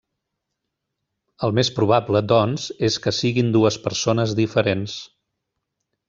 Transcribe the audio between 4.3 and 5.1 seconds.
diferents.